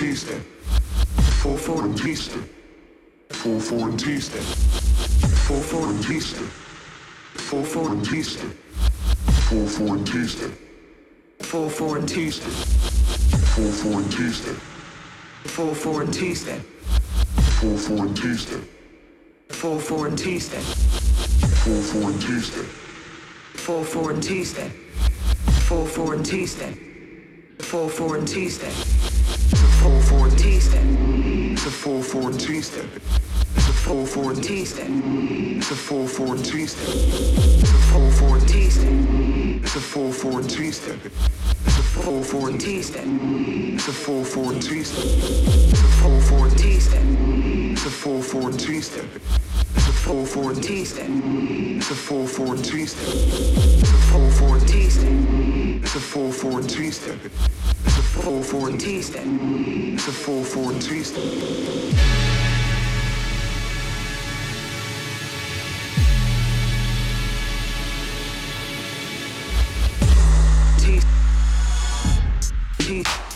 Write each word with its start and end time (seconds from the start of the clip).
T-step. 0.00 0.40
Full 1.42 1.58
forward 1.58 1.94
T-step. 1.94 2.42
Full 3.28 3.60
forward 3.60 3.98
T-step. 3.98 4.40
Full 4.40 5.60
forward 5.60 6.02
T-step. 6.02 6.42
Full 7.34 7.62
forward 7.62 8.02
T-step. 8.02 8.50
Full 9.44 9.66
forward 9.66 10.06
T-step. 10.06 10.50
Full 11.40 11.68
forward 11.68 12.08
T-step. 12.08 12.50
Full 12.50 13.70
forward 13.70 14.10
T-step. 14.10 14.54
Full 15.44 15.74
forward 15.74 16.12
T-step. 16.14 16.60
Full 17.60 17.76
forward 17.76 18.16
T-step. 18.16 18.60
Full 19.50 19.78
forward 19.78 20.16
T-step. 20.16 20.62
Full 21.60 21.82
forward 21.82 22.18
T-step. 22.22 22.64
Full 23.60 23.84
forward 23.84 24.22
T-step. 24.22 24.70
Full 25.68 25.84
forward 25.84 25.84
T-step. 25.84 25.84
Full 25.84 25.84
forward 25.84 26.24
T-step. 26.24 26.74
Full 27.60 27.88
forward 27.90 28.26
T-step 28.26 28.89
full 29.80 30.00
forward 30.02 30.36
T 30.36 30.60
step. 30.60 30.84
It's 30.84 31.64
a 31.64 31.70
full 31.70 32.02
forward 32.02 32.38
T 32.38 32.60
step. 32.60 32.84
It's 33.56 33.68
a 33.68 33.72
full 33.72 34.04
forward 34.04 34.42
T 34.42 34.66
step. 34.66 34.86
It's 34.90 35.70
a 35.70 35.74
full 35.74 36.06
forward 36.06 36.44
T 36.44 36.66
step. 36.66 36.86
It's 36.86 37.72
a 37.72 37.80
full 37.88 38.10
forward 38.10 38.46
T 38.46 38.68
step. 38.68 38.92
It's 39.64 39.76
a 39.76 39.80
full 39.80 40.12
forward 40.12 40.50
T 40.50 40.70
step. 40.70 40.98
It's 41.64 41.78
a 41.78 41.82
full 41.82 42.22
forward 42.22 42.60
T 42.60 42.82
step. 42.82 43.06
It's 43.06 43.88
a 43.88 43.92
full 43.92 44.22
forward 44.22 44.60
T 44.60 44.82
step. 44.82 45.02
It's 45.72 45.80
a 45.80 45.88
full 46.00 46.20
forward 46.20 46.58
T 46.58 46.80
step. 46.80 47.02
It's 47.72 47.86
a 47.86 47.90
full 47.90 48.20
forward 48.20 48.58
T 48.58 48.80
step. 48.82 49.06
It's 49.76 49.88
a 49.88 49.92
full 49.92 50.26
forward 50.26 50.62
T 50.62 50.84
step. 50.84 51.08
It's 51.08 51.90
a 51.90 51.94
full 51.94 52.26
forward 52.26 52.62
T 52.62 52.84
step. 52.84 53.08
It's 53.08 53.90
a 53.90 54.00
full 54.12 54.30
forward 54.30 54.68
T 54.68 54.90
step. 54.90 55.12
It's 55.82 55.94
a 55.94 56.00
full 56.00 56.30
forward 56.30 56.68
T 56.68 56.90
step. 56.90 57.16
4 58.20 58.42
4 58.42 58.70
Tuesday. 58.72 59.24
It's 59.94 60.06
a 60.06 60.12
4 60.12 60.44
4 60.44 60.72
Tuesday. 60.74 61.20
Peace. 72.78 73.29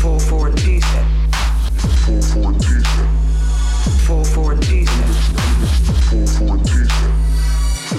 Full 0.00 0.18
four, 0.18 0.46
and 0.48 0.56
decent. 0.56 1.06
Full 2.06 2.22
forward 2.22 2.54
and 2.54 2.62
decent. 2.62 3.10
Full 4.06 4.24
Four, 4.24 4.52
and 4.52 4.60
decent. 4.62 5.14
Full 6.08 6.26
four, 6.26 6.54
and 6.54 6.64
decent. 6.64 7.10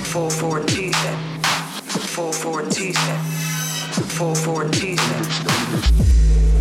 Full 0.07 0.29
forward 0.31 0.61
and 0.61 0.75
decent. 0.75 1.19
Full 2.09 2.33
forward 2.33 2.65
and 2.65 2.73
decent. 2.73 3.19
Full 4.17 4.35
forward 4.35 4.65
and 4.65 4.81
decent. 4.81 6.60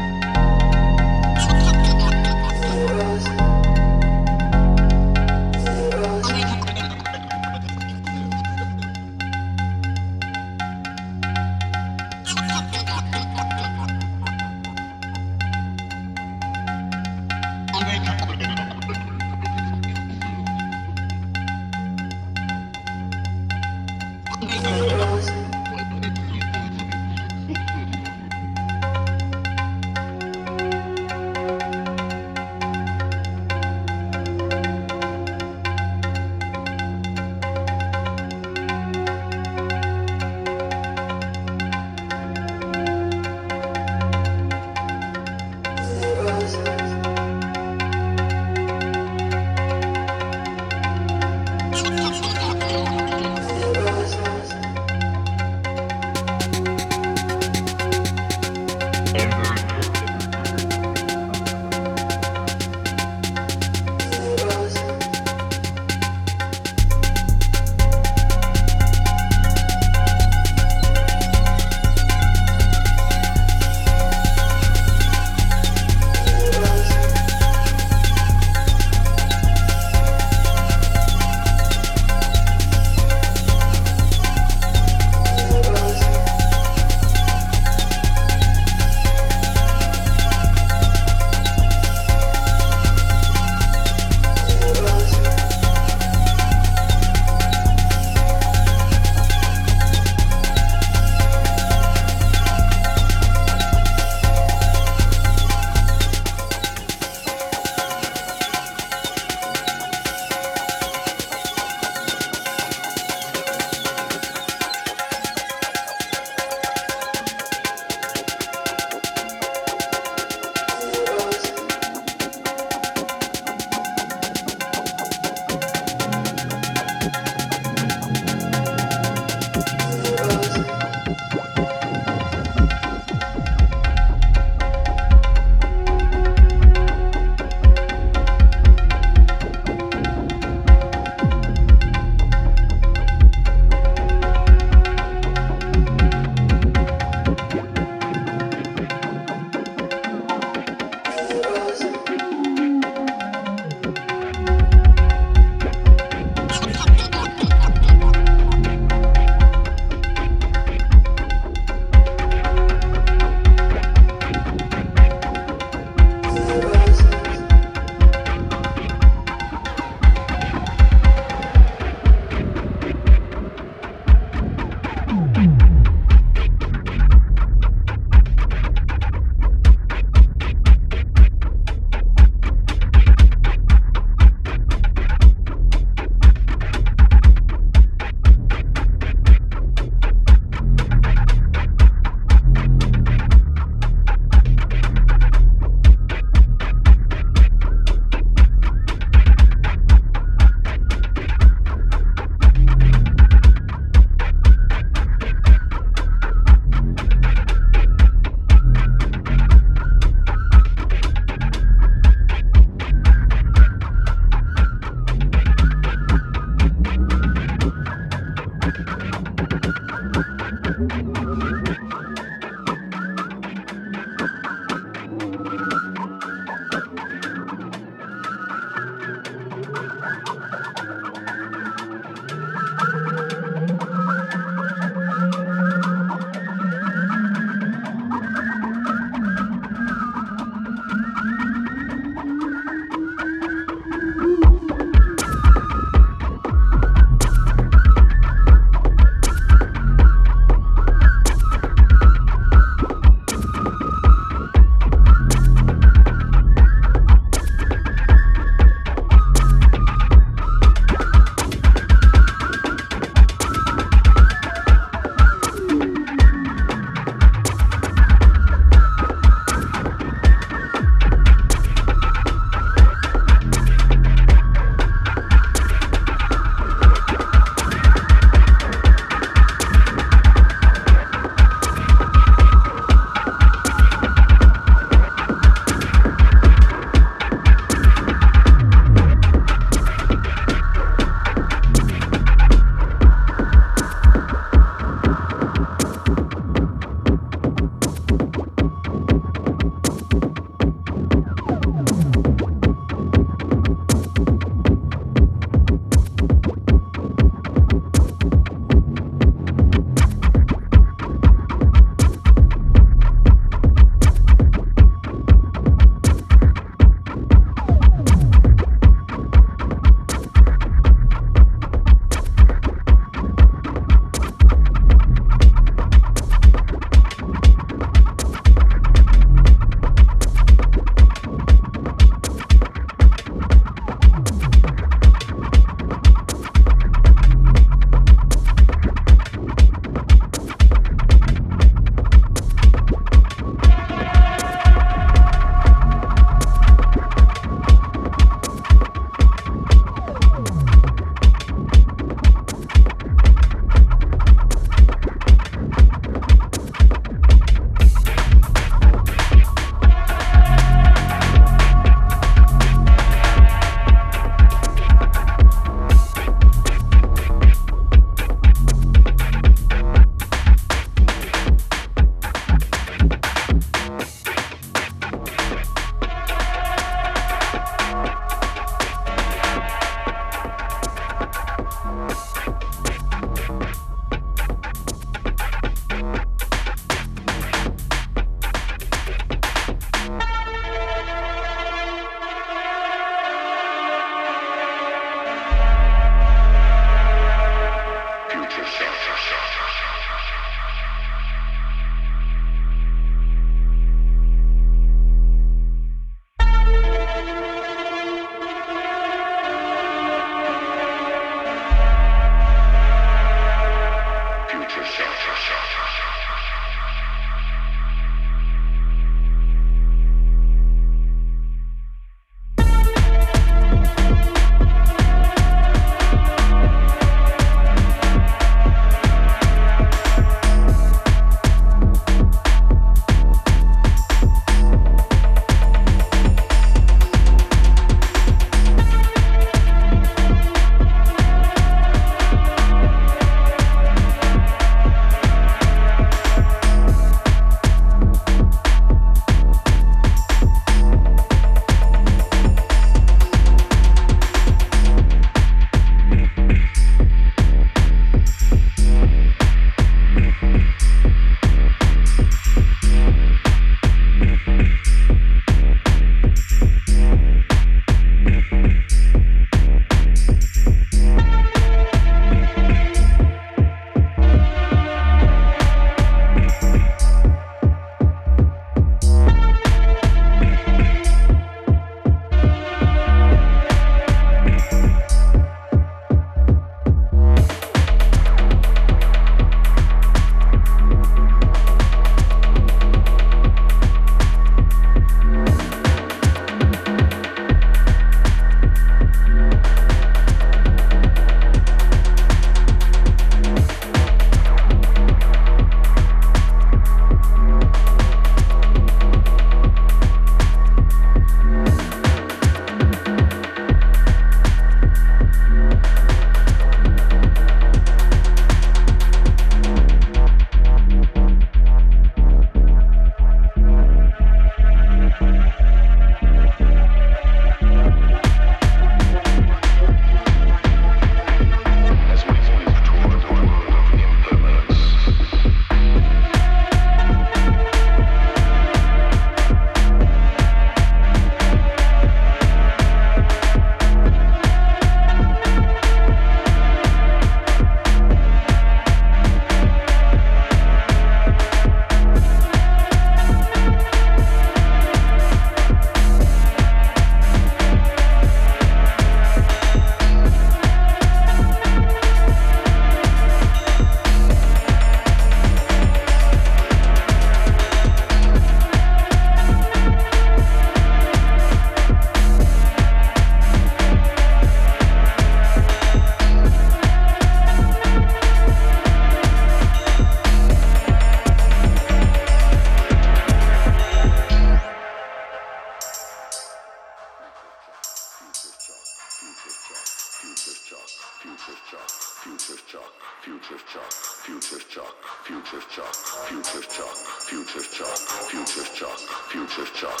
Future 590.24 590.56
shock, 590.56 590.88
future 591.20 591.58
shock, 591.70 591.90
future 592.24 592.56
shock, 592.66 592.92
future 593.20 593.58
shock, 593.68 593.92
future 594.24 594.58
shock, 594.70 594.94
future 595.22 595.60
shock, 595.68 595.92
future 596.24 596.62
shock, 596.62 596.94
future 597.28 597.62
shock, 597.62 597.98
future 598.24 598.64
shock, 598.64 598.96
future 599.28 599.66
shock, 599.66 600.00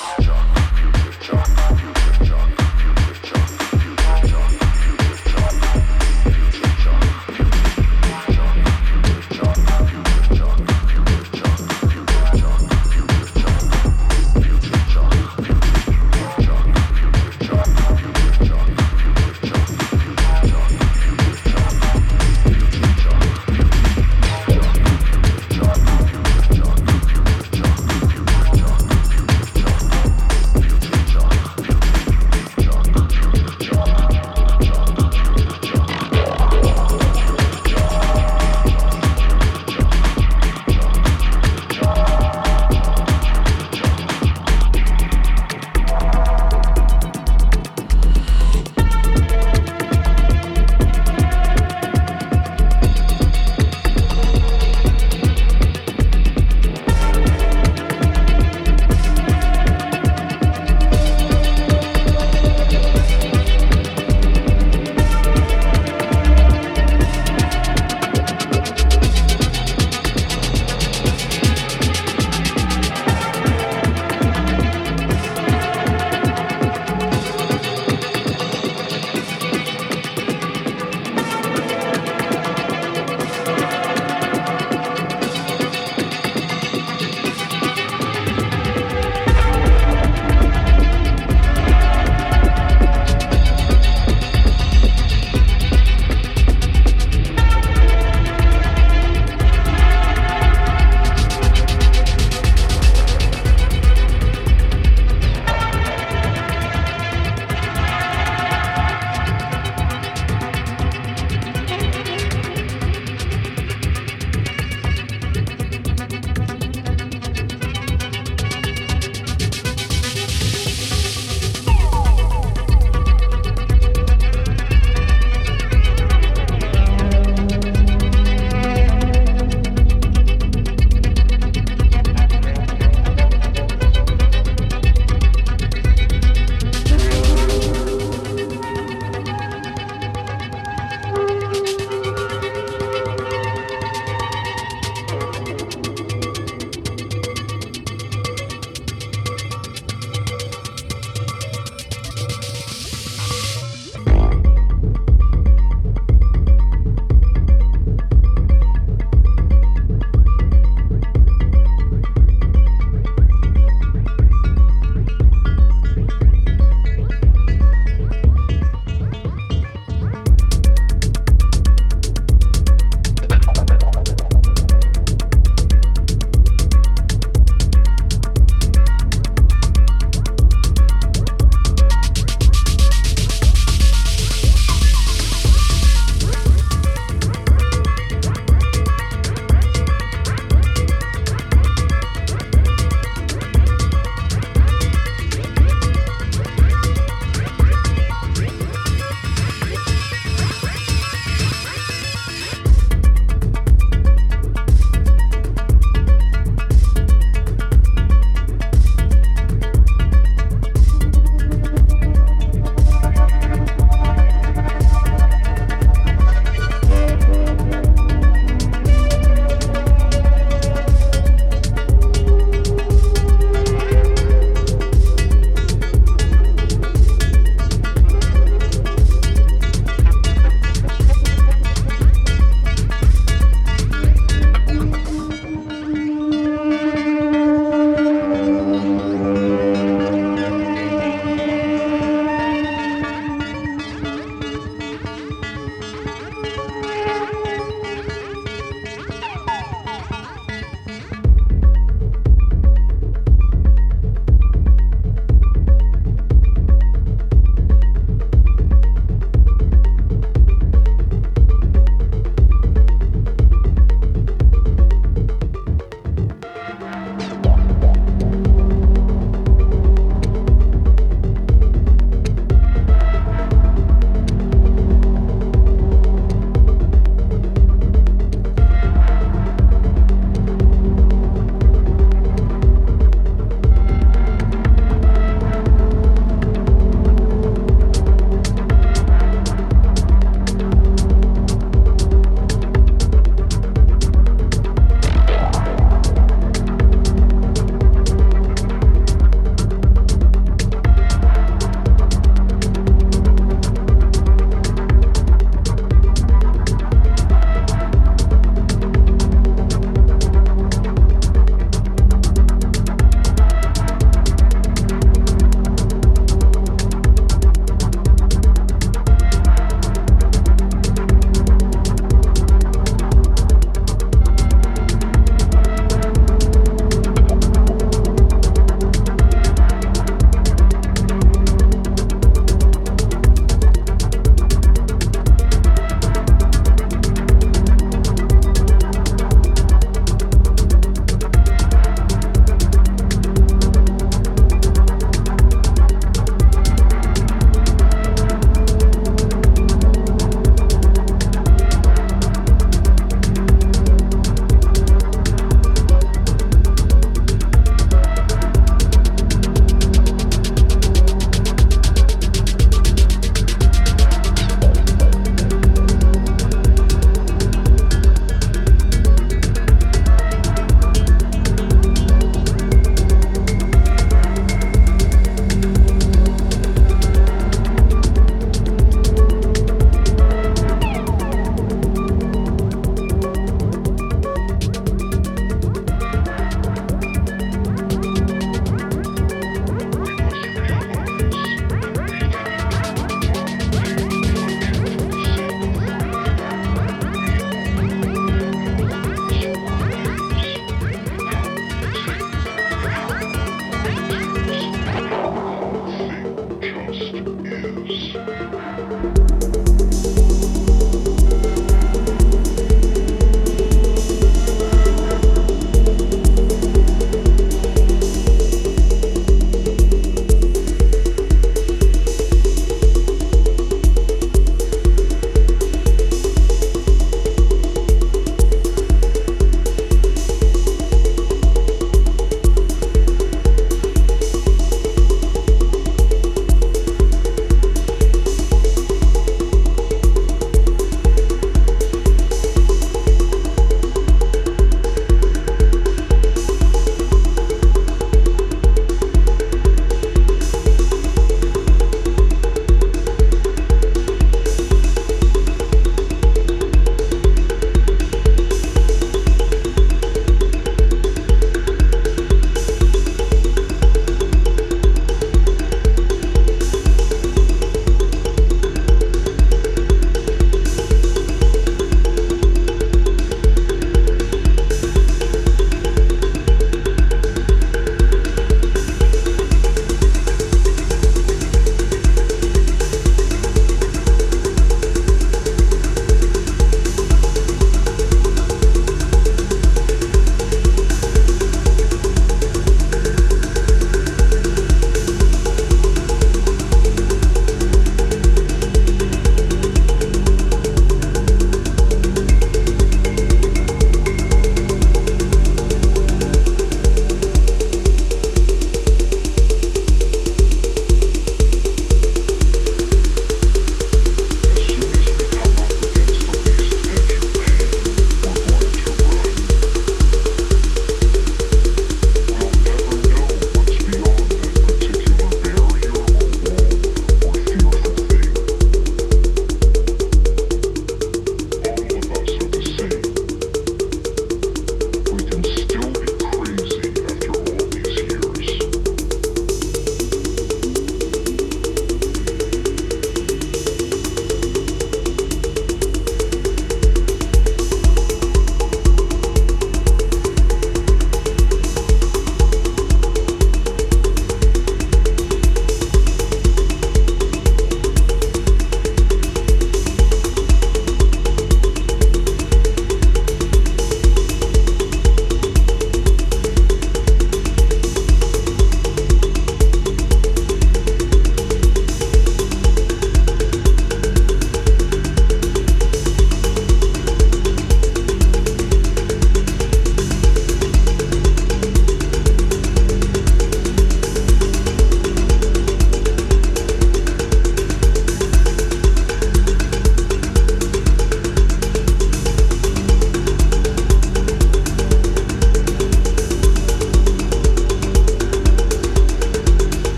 shock, 0.00 0.44
future 0.72 1.12
shock, 1.20 1.46
future 1.76 2.24
shock. 2.24 2.57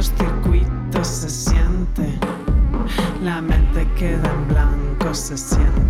cortocircuito 0.00 1.04
se 1.04 1.28
siente, 1.28 2.18
la 3.22 3.42
mente 3.42 3.86
queda 3.98 4.30
en 4.32 4.48
blanco, 4.48 5.12
se 5.12 5.36
siente. 5.36 5.89